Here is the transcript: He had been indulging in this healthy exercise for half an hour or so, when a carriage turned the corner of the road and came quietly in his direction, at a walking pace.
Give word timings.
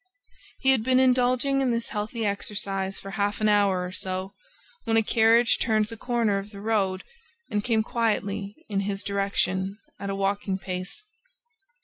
He 0.61 0.71
had 0.71 0.83
been 0.83 0.97
indulging 0.99 1.61
in 1.61 1.69
this 1.69 1.89
healthy 1.89 2.25
exercise 2.25 2.99
for 2.99 3.11
half 3.11 3.39
an 3.39 3.47
hour 3.47 3.85
or 3.85 3.91
so, 3.91 4.33
when 4.85 4.97
a 4.97 5.03
carriage 5.03 5.59
turned 5.59 5.85
the 5.89 5.95
corner 5.95 6.39
of 6.39 6.49
the 6.49 6.59
road 6.59 7.03
and 7.51 7.63
came 7.63 7.83
quietly 7.83 8.55
in 8.67 8.79
his 8.79 9.03
direction, 9.03 9.77
at 9.99 10.09
a 10.09 10.15
walking 10.15 10.57
pace. 10.57 11.03